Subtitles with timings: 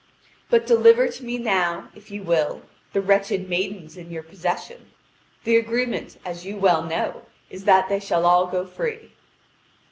[0.49, 4.89] But deliver to me now, if you will, the wretched maidens in your possession.
[5.43, 9.11] The agreement, as you well know, is that they shall all go free."